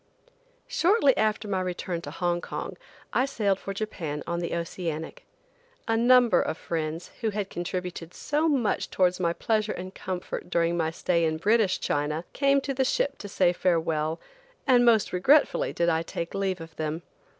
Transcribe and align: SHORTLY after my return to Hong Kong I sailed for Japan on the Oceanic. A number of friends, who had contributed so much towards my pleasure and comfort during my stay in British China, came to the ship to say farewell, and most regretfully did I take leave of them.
SHORTLY 0.65 1.15
after 1.15 1.47
my 1.47 1.61
return 1.61 2.01
to 2.01 2.09
Hong 2.09 2.41
Kong 2.41 2.75
I 3.13 3.25
sailed 3.25 3.59
for 3.59 3.71
Japan 3.71 4.23
on 4.25 4.39
the 4.39 4.55
Oceanic. 4.55 5.27
A 5.87 5.95
number 5.95 6.41
of 6.41 6.57
friends, 6.57 7.11
who 7.21 7.29
had 7.29 7.51
contributed 7.51 8.11
so 8.15 8.49
much 8.49 8.89
towards 8.89 9.19
my 9.19 9.31
pleasure 9.31 9.73
and 9.73 9.93
comfort 9.93 10.49
during 10.49 10.75
my 10.75 10.89
stay 10.89 11.23
in 11.23 11.37
British 11.37 11.79
China, 11.79 12.25
came 12.33 12.59
to 12.61 12.73
the 12.73 12.83
ship 12.83 13.19
to 13.19 13.29
say 13.29 13.53
farewell, 13.53 14.19
and 14.65 14.83
most 14.83 15.13
regretfully 15.13 15.71
did 15.71 15.87
I 15.87 16.01
take 16.01 16.33
leave 16.33 16.61
of 16.61 16.75
them. 16.77 17.03